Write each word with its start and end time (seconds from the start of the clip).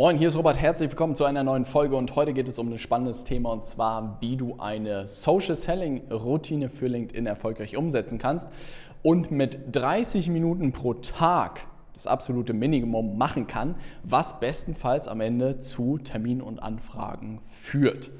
Moin, 0.00 0.16
hier 0.16 0.28
ist 0.28 0.36
Robert, 0.38 0.58
herzlich 0.58 0.88
willkommen 0.88 1.14
zu 1.14 1.26
einer 1.26 1.44
neuen 1.44 1.66
Folge 1.66 1.94
und 1.94 2.16
heute 2.16 2.32
geht 2.32 2.48
es 2.48 2.58
um 2.58 2.72
ein 2.72 2.78
spannendes 2.78 3.24
Thema 3.24 3.52
und 3.52 3.66
zwar, 3.66 4.16
wie 4.20 4.38
du 4.38 4.56
eine 4.58 5.06
Social 5.06 5.54
Selling 5.54 6.10
Routine 6.10 6.70
für 6.70 6.86
LinkedIn 6.86 7.26
erfolgreich 7.26 7.76
umsetzen 7.76 8.16
kannst 8.16 8.48
und 9.02 9.30
mit 9.30 9.58
30 9.72 10.30
Minuten 10.30 10.72
pro 10.72 10.94
Tag 10.94 11.66
das 11.92 12.06
absolute 12.06 12.54
Minimum 12.54 13.18
machen 13.18 13.46
kann, 13.46 13.74
was 14.02 14.40
bestenfalls 14.40 15.06
am 15.06 15.20
Ende 15.20 15.58
zu 15.58 15.98
Terminen 15.98 16.40
und 16.40 16.60
Anfragen 16.60 17.42
führt. 17.46 18.10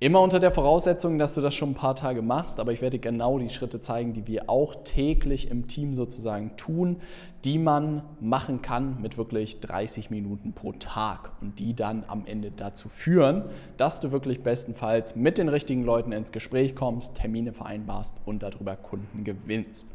Immer 0.00 0.20
unter 0.20 0.38
der 0.38 0.52
Voraussetzung, 0.52 1.18
dass 1.18 1.34
du 1.34 1.40
das 1.40 1.56
schon 1.56 1.70
ein 1.70 1.74
paar 1.74 1.96
Tage 1.96 2.22
machst, 2.22 2.60
aber 2.60 2.70
ich 2.70 2.80
werde 2.80 3.00
genau 3.00 3.40
die 3.40 3.48
Schritte 3.48 3.80
zeigen, 3.80 4.12
die 4.12 4.28
wir 4.28 4.48
auch 4.48 4.76
täglich 4.84 5.50
im 5.50 5.66
Team 5.66 5.92
sozusagen 5.92 6.56
tun, 6.56 6.98
die 7.44 7.58
man 7.58 8.02
machen 8.20 8.62
kann 8.62 9.02
mit 9.02 9.18
wirklich 9.18 9.58
30 9.58 10.10
Minuten 10.10 10.52
pro 10.52 10.70
Tag 10.70 11.32
und 11.40 11.58
die 11.58 11.74
dann 11.74 12.04
am 12.06 12.26
Ende 12.26 12.52
dazu 12.52 12.88
führen, 12.88 13.42
dass 13.76 13.98
du 13.98 14.12
wirklich 14.12 14.44
bestenfalls 14.44 15.16
mit 15.16 15.36
den 15.36 15.48
richtigen 15.48 15.82
Leuten 15.82 16.12
ins 16.12 16.30
Gespräch 16.30 16.76
kommst, 16.76 17.16
Termine 17.16 17.52
vereinbarst 17.52 18.14
und 18.24 18.44
darüber 18.44 18.76
Kunden 18.76 19.24
gewinnst. 19.24 19.88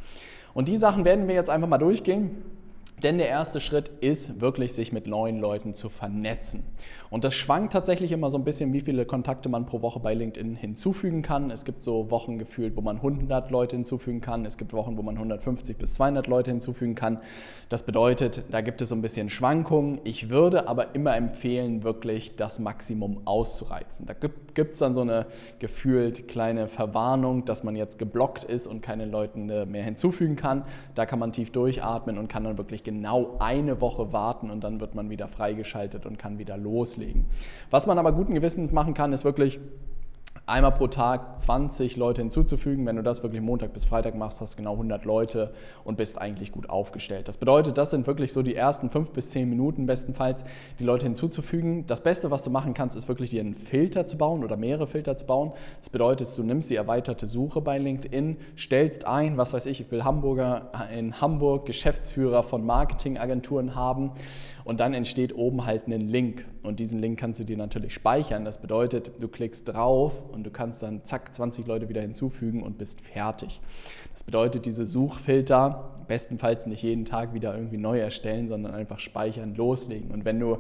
Und 0.54 0.68
die 0.68 0.76
Sachen 0.76 1.06
werden 1.06 1.30
wir 1.30 1.36
jetzt 1.36 1.50
einfach 1.50 1.70
mal 1.70 1.78
durchgehen. 1.78 2.44
Denn 3.04 3.18
der 3.18 3.28
erste 3.28 3.60
Schritt 3.60 3.90
ist 4.00 4.40
wirklich, 4.40 4.74
sich 4.74 4.94
mit 4.94 5.08
neuen 5.08 5.40
Leuten 5.40 5.74
zu 5.74 5.90
vernetzen. 5.90 6.64
Und 7.10 7.26
das 7.26 7.36
schwankt 7.36 7.74
tatsächlich 7.74 8.12
immer 8.12 8.30
so 8.30 8.38
ein 8.38 8.46
bisschen, 8.46 8.74
wie 8.74 8.82
viele 8.82 9.06
Kontakte 9.06 9.50
man 9.50 9.66
pro 9.66 9.82
Woche 9.82 10.00
bei 10.00 10.14
LinkedIn 10.14 10.56
hinzufügen 10.56 11.22
kann. 11.22 11.52
Es 11.52 11.66
gibt 11.66 11.84
so 11.84 12.10
Wochen 12.10 12.40
gefühlt, 12.40 12.76
wo 12.78 12.82
man 12.82 12.96
100 12.96 13.52
Leute 13.52 13.76
hinzufügen 13.76 14.22
kann. 14.22 14.46
Es 14.46 14.58
gibt 14.58 14.74
Wochen, 14.74 14.98
wo 14.98 15.04
man 15.04 15.16
150 15.16 15.78
bis 15.78 15.96
200 15.96 16.28
Leute 16.28 16.52
hinzufügen 16.52 16.96
kann. 16.96 17.20
Das 17.70 17.84
bedeutet, 17.84 18.46
da 18.50 18.62
gibt 18.62 18.82
es 18.82 18.90
so 18.90 18.96
ein 18.96 19.02
bisschen 19.02 19.30
Schwankungen. 19.30 20.00
Ich 20.06 20.30
würde 20.30 20.68
aber 20.68 20.96
immer 20.96 21.16
empfehlen, 21.16 21.84
wirklich 21.84 22.36
das 22.36 22.58
Maximum 22.60 23.22
auszureizen. 23.26 24.06
Da 24.06 24.14
gibt 24.14 24.74
es 24.74 24.80
dann 24.80 24.94
so 24.94 25.02
eine 25.02 25.28
gefühlt 25.60 26.28
kleine 26.28 26.68
Verwarnung, 26.68 27.46
dass 27.46 27.64
man 27.64 27.76
jetzt 27.76 28.00
geblockt 28.00 28.46
ist 28.46 28.66
und 28.66 28.82
keine 28.82 29.06
Leute 29.06 29.38
mehr 29.38 29.84
hinzufügen 29.84 30.36
kann. 30.36 30.64
Da 30.96 31.06
kann 31.06 31.20
man 31.20 31.32
tief 31.32 31.52
durchatmen 31.52 32.18
und 32.18 32.28
kann 32.28 32.46
dann 32.46 32.58
wirklich 32.58 32.84
genau 32.84 32.93
eine 33.40 33.82
Woche 33.82 34.14
warten 34.14 34.50
und 34.50 34.64
dann 34.64 34.80
wird 34.80 34.96
man 34.96 35.10
wieder 35.10 35.28
freigeschaltet 35.28 36.06
und 36.06 36.18
kann 36.18 36.38
wieder 36.38 36.58
loslegen. 36.58 37.26
Was 37.70 37.88
man 37.88 37.98
aber 37.98 38.12
guten 38.12 38.34
Gewissens 38.34 38.72
machen 38.72 38.94
kann, 38.94 39.14
ist 39.14 39.26
wirklich 39.26 39.60
einmal 40.46 40.74
pro 40.74 40.88
Tag 40.88 41.40
20 41.40 41.96
Leute 41.96 42.22
hinzuzufügen. 42.22 42.86
Wenn 42.86 42.98
du 42.98 43.04
das 43.04 43.24
wirklich 43.24 43.42
Montag 43.42 43.72
bis 43.72 43.86
Freitag 43.86 44.16
machst, 44.16 44.42
hast 44.42 44.54
du 44.54 44.58
genau 44.58 44.74
100 44.74 45.06
Leute 45.06 45.54
und 45.86 45.96
bist 45.96 46.20
eigentlich 46.20 46.52
gut 46.52 46.70
aufgestellt. 46.70 47.30
Das 47.30 47.38
bedeutet, 47.38 47.78
das 47.78 47.92
sind 47.92 48.08
wirklich 48.08 48.34
so 48.34 48.42
die 48.42 48.54
ersten 48.54 48.90
5 48.90 49.12
bis 49.12 49.30
10 49.32 49.50
Minuten 49.50 49.86
bestenfalls, 49.86 50.44
die 50.80 50.84
Leute 50.84 51.06
hinzuzufügen. 51.06 51.88
Das 51.88 52.02
Beste, 52.02 52.30
was 52.30 52.44
du 52.44 52.50
machen 52.50 52.74
kannst, 52.74 52.98
ist 52.98 53.08
wirklich 53.08 53.30
dir 53.30 53.40
einen 53.40 53.56
Filter 53.56 54.06
zu 54.06 54.18
bauen 54.18 54.44
oder 54.44 54.58
mehrere 54.58 54.88
Filter 54.88 55.16
zu 55.16 55.26
bauen. 55.26 55.54
Das 55.80 55.90
bedeutet, 55.90 56.38
du 56.38 56.44
nimmst 56.44 56.70
die 56.70 56.76
erweiterte 56.76 57.26
Suche 57.26 57.62
bei 57.62 57.78
LinkedIn, 57.78 58.38
stellst 58.58 59.08
ein, 59.08 59.38
was 59.38 59.54
weiß 59.54 59.66
ich, 59.68 59.80
ich 59.80 59.92
will 59.92 60.04
Hamburger 60.04 60.72
in 60.94 61.22
Hamburg 61.22 61.66
Geschäftsführer 61.66 62.44
von 62.44 62.66
Marketingagenturen 62.66 63.76
haben 63.76 64.12
und 64.66 64.80
dann 64.80 64.94
entsteht 64.94 65.36
oben 65.36 65.66
halt 65.66 65.88
ein 65.88 66.02
Link 66.02 66.46
und 66.64 66.80
diesen 66.80 67.00
Link 67.00 67.20
kannst 67.20 67.40
du 67.40 67.44
dir 67.44 67.58
natürlich 67.58 67.94
speichern. 67.94 68.46
Das 68.46 68.62
bedeutet, 68.62 69.12
du 69.20 69.28
klickst 69.28 69.68
drauf 69.68 70.24
und 70.32 70.44
du 70.44 70.52
kannst 70.52 70.82
dann 70.84 71.04
zack 71.04 71.34
20 71.34 71.68
Leute 71.68 71.90
wieder 71.90 72.02
hinzufügen 72.02 72.64
und 72.64 72.78
bist 72.78 73.02
fertig. 73.02 73.62
Das 74.14 74.24
bedeutet, 74.24 74.66
diese 74.66 74.86
Suchfilter 74.86 75.92
bestenfalls 76.08 76.66
nicht 76.68 76.84
jeden 76.84 77.06
Tag 77.06 77.34
wieder 77.34 77.56
irgendwie 77.56 77.78
neu 77.78 78.00
erstellen, 78.00 78.48
sondern 78.48 78.74
einfach 78.74 79.00
speichern, 79.00 79.56
loslegen. 79.56 80.12
Und 80.12 80.26
wenn 80.26 80.40
du 80.40 80.60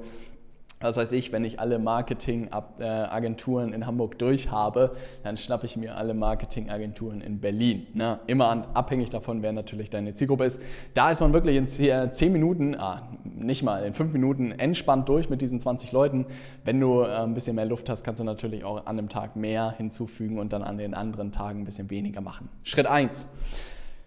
was 0.83 0.97
weiß 0.97 1.11
ich, 1.13 1.31
wenn 1.31 1.45
ich 1.45 1.59
alle 1.59 1.79
Marketingagenturen 1.79 3.73
in 3.73 3.87
Hamburg 3.87 4.19
durch 4.19 4.51
habe, 4.51 4.95
dann 5.23 5.37
schnappe 5.37 5.65
ich 5.65 5.77
mir 5.77 5.95
alle 5.95 6.13
Marketingagenturen 6.13 7.21
in 7.21 7.39
Berlin. 7.39 7.87
Ne? 7.93 8.19
Immer 8.27 8.67
abhängig 8.73 9.09
davon, 9.09 9.41
wer 9.41 9.53
natürlich 9.53 9.89
deine 9.89 10.13
Zielgruppe 10.13 10.45
ist. 10.45 10.61
Da 10.93 11.11
ist 11.11 11.21
man 11.21 11.33
wirklich 11.33 11.55
in 11.55 11.67
10 11.67 12.31
Minuten, 12.31 12.75
ah, 12.75 13.07
nicht 13.23 13.63
mal, 13.63 13.83
in 13.83 13.93
5 13.93 14.13
Minuten 14.13 14.51
entspannt 14.51 15.07
durch 15.09 15.29
mit 15.29 15.41
diesen 15.41 15.59
20 15.59 15.91
Leuten. 15.91 16.25
Wenn 16.65 16.79
du 16.79 17.01
äh, 17.01 17.07
ein 17.07 17.33
bisschen 17.33 17.55
mehr 17.55 17.65
Luft 17.65 17.89
hast, 17.89 18.03
kannst 18.03 18.19
du 18.19 18.23
natürlich 18.23 18.63
auch 18.63 18.85
an 18.85 18.99
einem 18.99 19.09
Tag 19.09 19.35
mehr 19.35 19.71
hinzufügen 19.77 20.37
und 20.37 20.53
dann 20.53 20.63
an 20.63 20.77
den 20.77 20.93
anderen 20.93 21.31
Tagen 21.31 21.61
ein 21.61 21.65
bisschen 21.65 21.89
weniger 21.89 22.21
machen. 22.21 22.49
Schritt 22.63 22.87
1. 22.87 23.25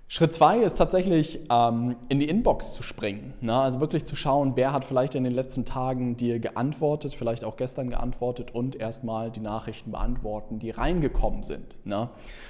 Schritt 0.09 0.33
zwei 0.33 0.59
ist 0.59 0.79
tatsächlich 0.79 1.41
ähm, 1.51 1.97
in 2.09 2.21
die 2.21 2.29
Inbox 2.29 2.75
zu 2.75 2.85
springen. 2.85 3.35
Ne? 3.41 3.59
Also 3.59 3.81
wirklich 3.81 4.05
zu 4.05 4.15
schauen, 4.15 4.53
wer 4.55 4.73
hat 4.73 4.85
vielleicht 4.85 5.17
in 5.17 5.25
den 5.25 5.33
letzten 5.33 5.65
Tagen 5.65 6.17
dir 6.17 6.39
geantwortet, 6.39 7.13
vielleicht 7.13 7.43
auch 7.43 7.57
gestern 7.57 7.91
geantwortet 7.91 8.55
und 8.55 8.77
erstmal 8.77 9.33
die 9.33 9.41
Nachrichten 9.41 9.91
beantworten, 9.91 10.61
die 10.61 10.71
reingekommen 10.71 11.43
sind. 11.43 11.85
Ne? 11.85 12.09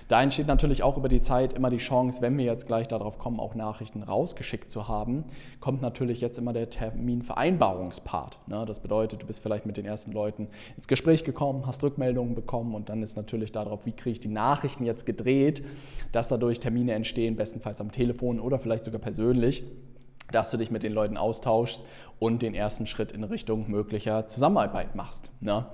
Da 0.09 0.23
entsteht 0.23 0.49
natürlich 0.49 0.83
auch 0.83 0.99
über 0.99 1.09
die 1.09 1.21
Zeit 1.21 1.55
immer 1.55 1.71
die 1.71 1.79
Chance, 1.79 2.21
wenn 2.21 2.37
wir 2.37 2.45
jetzt 2.45 2.67
gleich 2.67 2.89
darauf 2.89 3.19
kommen, 3.19 3.41
auch 3.41 3.55
Nachrichten 3.55 4.03
rausgeschickt 4.03 4.71
zu 4.71 4.87
haben, 4.87 5.25
kommt 5.59 5.81
natürlich 5.81 6.21
jetzt 6.21 6.37
immer 6.37 6.53
der 6.53 6.69
Terminvereinbarungspart. 6.69 8.39
Ne? 8.49 8.67
Das 8.67 8.81
bedeutet, 8.81 9.23
du 9.23 9.27
bist 9.27 9.41
vielleicht 9.41 9.65
mit 9.65 9.79
den 9.79 9.87
ersten 9.87 10.13
Leuten 10.13 10.49
ins 10.77 10.89
Gespräch 10.89 11.25
gekommen, 11.25 11.67
hast 11.67 11.83
Rückmeldungen 11.83 12.35
bekommen 12.35 12.75
und 12.75 12.91
dann 12.91 13.03
ist 13.03 13.17
natürlich 13.17 13.51
darauf, 13.51 13.87
wie 13.87 13.93
kriege 13.93 14.13
ich 14.13 14.21
die 14.21 14.29
Nachrichten 14.29 14.85
jetzt 14.85 15.07
gedreht, 15.07 15.65
dass 16.13 16.29
dadurch 16.29 16.61
Termine 16.61 16.93
entstehen, 16.93 17.39
bestenfalls 17.47 17.81
am 17.81 17.93
Telefon 17.93 18.41
oder 18.41 18.59
vielleicht 18.59 18.85
sogar 18.85 19.01
persönlich, 19.01 19.63
dass 20.33 20.51
du 20.51 20.57
dich 20.57 20.73
mit 20.73 20.83
den 20.83 20.93
Leuten 20.93 21.17
austauschst 21.17 21.81
und 22.19 22.43
den 22.43 22.55
ersten 22.55 22.87
Schritt 22.87 23.13
in 23.13 23.23
Richtung 23.23 23.71
möglicher 23.71 24.27
Zusammenarbeit 24.27 24.97
machst. 24.97 25.31
Ne? 25.41 25.67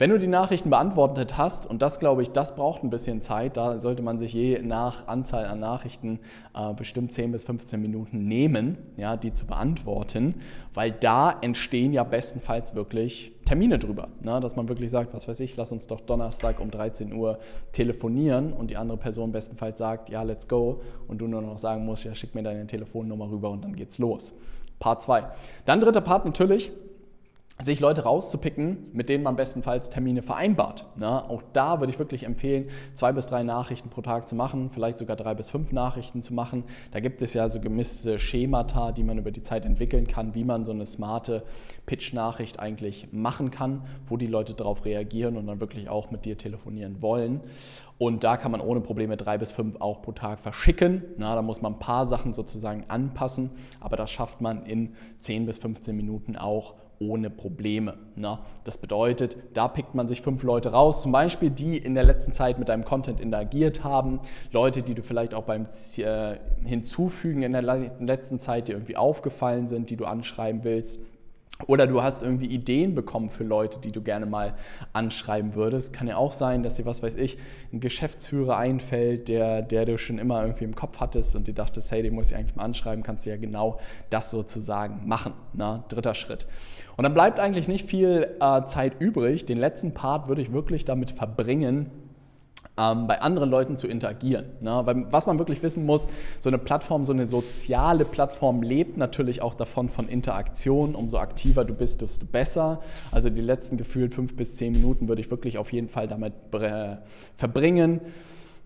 Wenn 0.00 0.10
du 0.10 0.18
die 0.20 0.28
Nachrichten 0.28 0.70
beantwortet 0.70 1.36
hast, 1.38 1.66
und 1.66 1.82
das 1.82 1.98
glaube 1.98 2.22
ich, 2.22 2.30
das 2.30 2.54
braucht 2.54 2.84
ein 2.84 2.90
bisschen 2.90 3.20
Zeit, 3.20 3.56
da 3.56 3.80
sollte 3.80 4.00
man 4.00 4.16
sich 4.16 4.32
je 4.32 4.62
nach 4.62 5.08
Anzahl 5.08 5.46
an 5.46 5.58
Nachrichten 5.58 6.20
äh, 6.54 6.72
bestimmt 6.72 7.10
10 7.10 7.32
bis 7.32 7.44
15 7.44 7.80
Minuten 7.80 8.28
nehmen, 8.28 8.78
ja, 8.96 9.16
die 9.16 9.32
zu 9.32 9.44
beantworten, 9.44 10.36
weil 10.72 10.92
da 10.92 11.36
entstehen 11.40 11.92
ja 11.92 12.04
bestenfalls 12.04 12.76
wirklich 12.76 13.32
Termine 13.44 13.80
drüber. 13.80 14.06
Ne? 14.20 14.38
Dass 14.38 14.54
man 14.54 14.68
wirklich 14.68 14.92
sagt, 14.92 15.14
was 15.14 15.26
weiß 15.26 15.40
ich, 15.40 15.56
lass 15.56 15.72
uns 15.72 15.88
doch 15.88 16.00
Donnerstag 16.00 16.60
um 16.60 16.70
13 16.70 17.12
Uhr 17.12 17.40
telefonieren 17.72 18.52
und 18.52 18.70
die 18.70 18.76
andere 18.76 18.98
Person 18.98 19.32
bestenfalls 19.32 19.78
sagt, 19.78 20.10
ja, 20.10 20.22
let's 20.22 20.46
go 20.46 20.80
und 21.08 21.18
du 21.18 21.26
nur 21.26 21.42
noch 21.42 21.58
sagen 21.58 21.84
musst, 21.84 22.04
ja, 22.04 22.14
schick 22.14 22.36
mir 22.36 22.44
deine 22.44 22.68
Telefonnummer 22.68 23.28
rüber 23.28 23.50
und 23.50 23.64
dann 23.64 23.74
geht's 23.74 23.98
los. 23.98 24.32
Part 24.78 25.02
2. 25.02 25.24
Dann 25.64 25.80
dritter 25.80 26.02
Part 26.02 26.24
natürlich, 26.24 26.70
sich 27.60 27.80
Leute 27.80 28.04
rauszupicken, 28.04 28.88
mit 28.92 29.08
denen 29.08 29.24
man 29.24 29.34
bestenfalls 29.34 29.90
Termine 29.90 30.22
vereinbart. 30.22 30.86
Ne? 30.96 31.28
Auch 31.28 31.42
da 31.52 31.80
würde 31.80 31.92
ich 31.92 31.98
wirklich 31.98 32.22
empfehlen, 32.22 32.68
zwei 32.94 33.10
bis 33.12 33.26
drei 33.26 33.42
Nachrichten 33.42 33.90
pro 33.90 34.00
Tag 34.00 34.28
zu 34.28 34.36
machen, 34.36 34.70
vielleicht 34.70 34.98
sogar 34.98 35.16
drei 35.16 35.34
bis 35.34 35.50
fünf 35.50 35.72
Nachrichten 35.72 36.22
zu 36.22 36.34
machen. 36.34 36.62
Da 36.92 37.00
gibt 37.00 37.20
es 37.20 37.34
ja 37.34 37.48
so 37.48 37.58
gemisste 37.58 38.20
Schemata, 38.20 38.92
die 38.92 39.02
man 39.02 39.18
über 39.18 39.32
die 39.32 39.42
Zeit 39.42 39.64
entwickeln 39.64 40.06
kann, 40.06 40.36
wie 40.36 40.44
man 40.44 40.64
so 40.64 40.70
eine 40.70 40.86
smarte 40.86 41.42
Pitch-Nachricht 41.86 42.60
eigentlich 42.60 43.08
machen 43.10 43.50
kann, 43.50 43.82
wo 44.06 44.16
die 44.16 44.28
Leute 44.28 44.54
darauf 44.54 44.84
reagieren 44.84 45.36
und 45.36 45.48
dann 45.48 45.58
wirklich 45.58 45.88
auch 45.88 46.12
mit 46.12 46.26
dir 46.26 46.38
telefonieren 46.38 47.02
wollen. 47.02 47.40
Und 47.98 48.22
da 48.22 48.36
kann 48.36 48.52
man 48.52 48.60
ohne 48.60 48.80
Probleme 48.80 49.16
drei 49.16 49.36
bis 49.36 49.50
fünf 49.50 49.80
auch 49.80 50.02
pro 50.02 50.12
Tag 50.12 50.38
verschicken. 50.38 51.02
Na, 51.16 51.34
da 51.34 51.42
muss 51.42 51.60
man 51.60 51.72
ein 51.72 51.78
paar 51.80 52.06
Sachen 52.06 52.32
sozusagen 52.32 52.84
anpassen, 52.86 53.50
aber 53.80 53.96
das 53.96 54.12
schafft 54.12 54.40
man 54.40 54.64
in 54.64 54.94
10 55.18 55.46
bis 55.46 55.58
15 55.58 55.96
Minuten 55.96 56.36
auch 56.36 56.74
ohne 57.00 57.30
Probleme. 57.30 57.94
Ne? 58.16 58.38
Das 58.64 58.78
bedeutet, 58.78 59.36
da 59.54 59.68
pickt 59.68 59.94
man 59.94 60.08
sich 60.08 60.22
fünf 60.22 60.42
Leute 60.42 60.72
raus, 60.72 61.02
zum 61.02 61.12
Beispiel 61.12 61.50
die 61.50 61.76
in 61.76 61.94
der 61.94 62.04
letzten 62.04 62.32
Zeit 62.32 62.58
mit 62.58 62.68
deinem 62.68 62.84
Content 62.84 63.20
interagiert 63.20 63.84
haben, 63.84 64.20
Leute, 64.52 64.82
die 64.82 64.94
du 64.94 65.02
vielleicht 65.02 65.34
auch 65.34 65.44
beim 65.44 65.66
äh, 65.98 66.36
Hinzufügen 66.64 67.42
in 67.42 67.52
der 67.52 67.62
letzten 67.62 68.38
Zeit 68.38 68.68
dir 68.68 68.72
irgendwie 68.72 68.96
aufgefallen 68.96 69.68
sind, 69.68 69.90
die 69.90 69.96
du 69.96 70.04
anschreiben 70.04 70.64
willst. 70.64 71.00
Oder 71.66 71.88
du 71.88 72.02
hast 72.02 72.22
irgendwie 72.22 72.46
Ideen 72.46 72.94
bekommen 72.94 73.30
für 73.30 73.42
Leute, 73.42 73.80
die 73.80 73.90
du 73.90 74.00
gerne 74.00 74.26
mal 74.26 74.54
anschreiben 74.92 75.54
würdest. 75.54 75.92
Kann 75.92 76.06
ja 76.06 76.16
auch 76.16 76.32
sein, 76.32 76.62
dass 76.62 76.76
dir, 76.76 76.86
was 76.86 77.02
weiß 77.02 77.16
ich, 77.16 77.36
ein 77.72 77.80
Geschäftsführer 77.80 78.56
einfällt, 78.56 79.28
der, 79.28 79.62
der 79.62 79.84
du 79.84 79.98
schon 79.98 80.18
immer 80.18 80.40
irgendwie 80.42 80.64
im 80.64 80.76
Kopf 80.76 81.00
hattest 81.00 81.34
und 81.34 81.48
dir 81.48 81.54
dachtest, 81.54 81.90
hey, 81.90 82.02
den 82.02 82.14
muss 82.14 82.30
ich 82.30 82.36
eigentlich 82.36 82.54
mal 82.54 82.64
anschreiben, 82.64 83.02
kannst 83.02 83.26
du 83.26 83.30
ja 83.30 83.36
genau 83.36 83.80
das 84.08 84.30
sozusagen 84.30 85.06
machen. 85.08 85.32
Na, 85.52 85.84
dritter 85.88 86.14
Schritt. 86.14 86.46
Und 86.96 87.02
dann 87.02 87.14
bleibt 87.14 87.40
eigentlich 87.40 87.66
nicht 87.66 87.88
viel 87.88 88.36
äh, 88.40 88.64
Zeit 88.66 89.00
übrig. 89.00 89.44
Den 89.44 89.58
letzten 89.58 89.94
Part 89.94 90.28
würde 90.28 90.42
ich 90.42 90.52
wirklich 90.52 90.84
damit 90.84 91.10
verbringen, 91.10 91.90
ähm, 92.78 93.06
bei 93.06 93.20
anderen 93.20 93.50
Leuten 93.50 93.76
zu 93.76 93.88
interagieren. 93.88 94.46
Ne? 94.60 94.80
Weil 94.84 95.06
was 95.10 95.26
man 95.26 95.38
wirklich 95.38 95.62
wissen 95.62 95.84
muss, 95.84 96.06
so 96.40 96.48
eine 96.48 96.58
Plattform, 96.58 97.04
so 97.04 97.12
eine 97.12 97.26
soziale 97.26 98.04
Plattform 98.04 98.62
lebt 98.62 98.96
natürlich 98.96 99.42
auch 99.42 99.54
davon 99.54 99.88
von 99.88 100.08
Interaktion. 100.08 100.94
Umso 100.94 101.18
aktiver 101.18 101.64
du 101.64 101.74
bist, 101.74 102.02
desto 102.02 102.26
besser. 102.26 102.80
Also 103.10 103.30
die 103.30 103.40
letzten 103.40 103.76
gefühlt 103.76 104.14
fünf 104.14 104.36
bis 104.36 104.56
zehn 104.56 104.72
Minuten 104.72 105.08
würde 105.08 105.20
ich 105.20 105.30
wirklich 105.30 105.58
auf 105.58 105.72
jeden 105.72 105.88
Fall 105.88 106.08
damit 106.08 106.32
verbringen 107.36 108.00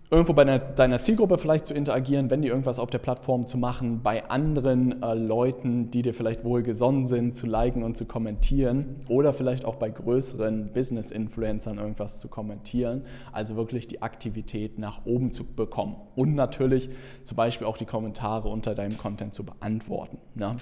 irgendwo 0.09 0.33
bei 0.33 0.43
deiner 0.45 0.99
Zielgruppe 1.01 1.37
vielleicht 1.37 1.65
zu 1.65 1.73
interagieren, 1.73 2.29
wenn 2.29 2.41
die 2.41 2.47
irgendwas 2.47 2.77
auf 2.77 2.89
der 2.89 2.99
Plattform 2.99 3.47
zu 3.47 3.57
machen, 3.57 4.01
bei 4.03 4.29
anderen 4.29 5.01
äh, 5.01 5.13
Leuten, 5.15 5.89
die 5.89 6.03
dir 6.03 6.13
vielleicht 6.13 6.43
wohl 6.43 6.61
gesonnen 6.61 7.07
sind, 7.07 7.35
zu 7.35 7.47
liken 7.47 7.83
und 7.83 7.97
zu 7.97 8.05
kommentieren 8.05 8.97
oder 9.07 9.33
vielleicht 9.33 9.65
auch 9.65 9.75
bei 9.75 9.89
größeren 9.89 10.71
Business-Influencern 10.71 11.79
irgendwas 11.79 12.19
zu 12.19 12.27
kommentieren. 12.27 13.03
Also 13.31 13.55
wirklich 13.55 13.87
die 13.87 14.01
Aktivität 14.01 14.77
nach 14.77 15.05
oben 15.05 15.31
zu 15.31 15.43
bekommen 15.45 15.95
und 16.15 16.35
natürlich 16.35 16.89
zum 17.23 17.35
Beispiel 17.35 17.65
auch 17.65 17.77
die 17.77 17.85
Kommentare 17.85 18.49
unter 18.49 18.75
deinem 18.75 18.97
Content 18.97 19.33
zu 19.33 19.43
beantworten. 19.43 20.19
Ne? 20.35 20.57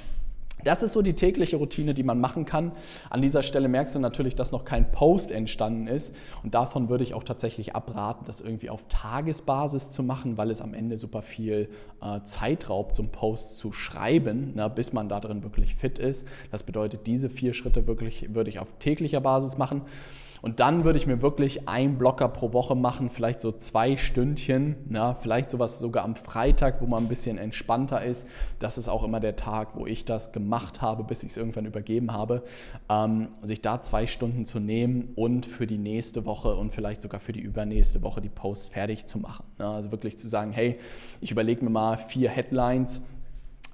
Das 0.64 0.84
ist 0.84 0.94
so 0.94 1.02
die 1.02 1.14
tägliche 1.14 1.58
Routine, 1.58 1.94
die 1.94 2.04
man 2.04 2.20
machen 2.20 2.46
kann. 2.46 2.72
An 3.10 3.22
dieser 3.22 3.44
Stelle 3.44 3.68
merkst 3.68 3.96
du 3.96 4.00
natürlich, 4.00 4.36
dass 4.36 4.52
noch 4.52 4.66
kein 4.66 4.92
Post 4.92 5.32
entstanden 5.32 5.88
ist. 5.88 6.14
Und 6.44 6.54
davon 6.54 6.90
würde 6.90 7.04
ich 7.04 7.14
auch 7.14 7.24
tatsächlich 7.24 7.76
abraten, 7.76 8.26
das 8.26 8.42
irgendwie 8.42 8.70
auf 8.70 8.86
Tagesbasis 8.90 9.92
zu 9.92 10.04
machen, 10.04 10.38
weil 10.38 10.52
es 10.52 10.62
am 10.62 10.74
Ende 10.74 10.98
super 10.98 11.22
viel 11.22 11.70
äh, 12.02 12.22
Zeit 12.24 12.70
raubt, 12.70 12.96
zum 12.96 13.10
Post 13.10 13.58
zu 13.58 13.72
schreiben, 13.72 14.54
ne, 14.56 14.70
bis 14.70 14.94
man 14.94 15.10
da 15.10 15.20
drin 15.20 15.44
wirklich 15.44 15.76
fit 15.76 16.00
ist. 16.00 16.28
Das 16.52 16.64
bedeutet, 16.64 17.08
diese 17.08 17.30
vier 17.30 17.54
Schritte 17.54 17.88
wirklich 17.88 18.34
würde 18.34 18.50
ich 18.50 18.60
auf 18.60 18.74
täglicher 18.80 19.22
Basis 19.22 19.58
machen. 19.58 19.82
Und 20.42 20.60
dann 20.60 20.84
würde 20.84 20.98
ich 20.98 21.08
mir 21.08 21.22
wirklich 21.22 21.68
einen 21.68 21.98
Blocker 21.98 22.28
pro 22.28 22.54
Woche 22.54 22.76
machen, 22.76 23.10
vielleicht 23.10 23.42
so 23.42 23.52
zwei 23.52 23.96
Stündchen, 23.96 24.76
ja, 24.90 25.14
vielleicht 25.14 25.50
sowas 25.50 25.80
sogar 25.80 26.04
am 26.04 26.16
Freitag, 26.16 26.82
wo 26.82 26.88
man 26.88 27.04
ein 27.04 27.08
bisschen 27.08 27.38
entspannter 27.38 28.04
ist. 28.04 28.28
Das 28.60 28.78
ist 28.78 28.90
auch 28.90 29.04
immer 29.04 29.20
der 29.20 29.36
Tag, 29.36 29.76
wo 29.76 29.86
ich 29.86 30.06
das 30.06 30.32
gemacht 30.32 30.82
habe, 30.82 31.04
bis 31.04 31.24
ich 31.24 31.32
es 31.32 31.38
irgendwann 31.38 31.66
übergeben 31.66 32.12
habe. 32.12 32.44
Ähm, 32.90 33.30
sich 33.44 33.62
da 33.62 33.82
zwei 33.82 34.08
Stunden 34.08 34.46
zu 34.46 34.60
nehmen 34.60 35.10
und 35.16 35.46
für 35.46 35.68
die 35.68 35.78
nächste 35.78 36.26
Woche 36.26 36.56
und 36.56 36.74
vielleicht 36.74 37.02
sogar 37.02 37.20
für 37.20 37.34
die 37.34 37.42
übernächste 37.42 38.02
Woche 38.02 38.22
die 38.22 38.30
Posts 38.30 38.68
fertig 38.70 39.06
zu 39.06 39.20
machen. 39.20 39.46
Ja, 39.60 39.74
also 39.74 39.92
wirklich 39.92 40.18
zu 40.18 40.28
sagen, 40.28 40.52
hey, 40.52 40.80
ich 41.20 41.32
überlege 41.32 41.64
mir 41.64 41.70
mal 41.70 41.98
vier 41.98 42.30
Headlines, 42.30 43.02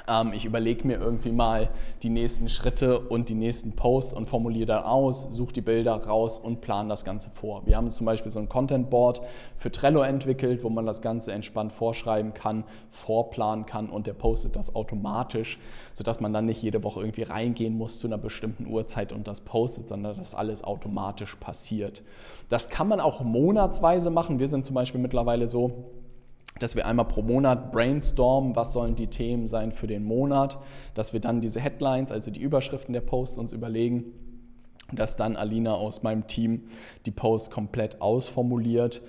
ähm, 0.08 0.32
ich 0.34 0.46
überlege 0.46 0.88
mir 0.88 1.00
irgendwie 1.00 1.32
mal 1.32 1.70
die 2.04 2.10
nächsten 2.10 2.50
Schritte 2.50 3.00
und 3.00 3.30
die 3.30 3.36
nächsten 3.36 3.74
Posts 3.74 4.14
und 4.14 4.28
formuliere 4.28 4.66
da 4.66 4.82
aus, 4.84 5.28
suche 5.32 5.54
die 5.54 5.62
Bilder 5.62 5.96
raus 5.96 6.40
und 6.40 6.62
plane 6.62 6.90
das 6.90 7.06
Ganze 7.06 7.30
vor. 7.30 7.66
Wir 7.66 7.78
haben 7.78 7.90
zum 7.90 8.06
Beispiel 8.06 8.32
so 8.32 8.40
ein 8.40 8.50
Content 8.50 8.90
Board 8.90 9.22
für 9.58 9.72
Trello 9.72 10.02
entwickelt, 10.02 10.64
wo 10.64 10.70
man 10.70 10.86
das 10.86 11.02
Ganze 11.02 11.32
entspannt 11.32 11.72
vorschreiben 11.72 12.34
kann, 12.34 12.64
vorplanen 12.90 13.66
kann 13.66 13.90
und 13.90 14.08
der 14.08 14.14
postet 14.14 14.56
das 14.56 14.76
automatisch, 14.76 15.60
sodass 15.94 16.20
man 16.20 16.34
dann 16.34 16.46
nicht 16.46 16.62
jede 16.62 16.84
Woche 16.84 17.02
irgendwie 17.02 17.24
reingehen 17.24 17.78
muss 17.78 18.00
zu 18.00 18.08
einer 18.08 18.18
bestimmten 18.18 18.68
Uhrzeit 18.68 19.12
und 19.12 19.28
das 19.28 19.42
postet, 19.42 19.88
sondern 19.90 20.18
dass 20.18 20.36
alles 20.36 20.64
automatisch 20.64 21.36
passiert. 21.36 22.04
Das 22.50 22.70
kann 22.70 22.88
man 22.88 23.00
auch 23.00 23.22
monatsweise 23.22 24.10
machen. 24.10 24.40
Wir 24.40 24.48
sind 24.48 24.66
zum 24.66 24.74
Beispiel 24.74 25.02
mittlerweile 25.02 25.48
so, 25.48 25.86
dass 26.60 26.76
wir 26.76 26.86
einmal 26.86 27.08
pro 27.08 27.22
Monat 27.22 27.72
brainstormen, 27.72 28.56
was 28.56 28.74
sollen 28.74 28.96
die 28.96 29.08
Themen 29.08 29.48
sein 29.48 29.72
für 29.72 29.88
den 29.88 30.04
Monat, 30.04 30.58
dass 30.94 31.14
wir 31.14 31.20
dann 31.20 31.42
diese 31.42 31.60
Headlines, 31.60 32.12
also 32.12 32.32
die 32.32 32.42
Überschriften 32.42 32.94
der 32.94 33.02
Posts 33.02 33.38
uns 33.38 33.52
überlegen, 33.52 34.06
dass 34.92 35.16
dann 35.16 35.36
Alina 35.36 35.74
aus 35.74 36.04
meinem 36.04 36.28
Team 36.28 36.64
die 37.06 37.12
Posts 37.12 37.52
komplett 37.52 38.02
ausformuliert, 38.02 39.02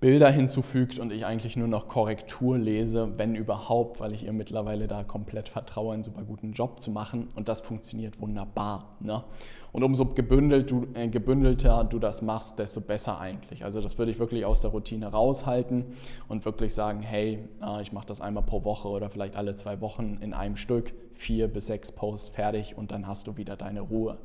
Bilder 0.00 0.30
hinzufügt 0.30 1.00
und 1.00 1.12
ich 1.12 1.26
eigentlich 1.26 1.56
nur 1.56 1.66
noch 1.66 1.88
Korrektur 1.88 2.56
lese, 2.56 3.18
wenn 3.18 3.34
überhaupt, 3.34 3.98
weil 3.98 4.12
ich 4.12 4.24
ihr 4.24 4.32
mittlerweile 4.32 4.86
da 4.86 5.02
komplett 5.02 5.48
vertraue, 5.48 5.94
einen 5.94 6.04
super 6.04 6.22
guten 6.22 6.52
Job 6.52 6.80
zu 6.80 6.92
machen 6.92 7.28
und 7.34 7.48
das 7.48 7.60
funktioniert 7.60 8.20
wunderbar. 8.20 8.96
Ne? 9.00 9.24
Und 9.72 9.82
umso 9.82 10.06
gebündelt 10.06 10.70
du, 10.70 10.86
äh, 10.94 11.08
gebündelter 11.08 11.84
du 11.84 11.98
das 11.98 12.22
machst, 12.22 12.58
desto 12.58 12.80
besser 12.80 13.20
eigentlich. 13.20 13.64
Also 13.64 13.80
das 13.80 13.98
würde 13.98 14.12
ich 14.12 14.18
wirklich 14.18 14.44
aus 14.44 14.60
der 14.60 14.70
Routine 14.70 15.08
raushalten 15.08 15.86
und 16.28 16.44
wirklich 16.44 16.74
sagen, 16.74 17.02
hey, 17.02 17.44
äh, 17.60 17.82
ich 17.82 17.92
mache 17.92 18.06
das 18.06 18.20
einmal 18.20 18.44
pro 18.44 18.64
Woche 18.64 18.88
oder 18.88 19.10
vielleicht 19.10 19.36
alle 19.36 19.56
zwei 19.56 19.80
Wochen 19.80 20.18
in 20.20 20.32
einem 20.32 20.56
Stück, 20.56 20.94
vier 21.14 21.48
bis 21.48 21.66
sechs 21.66 21.92
Posts 21.92 22.28
fertig 22.28 22.78
und 22.78 22.92
dann 22.92 23.06
hast 23.06 23.26
du 23.26 23.36
wieder 23.36 23.56
deine 23.56 23.80
Ruhe. 23.80 24.18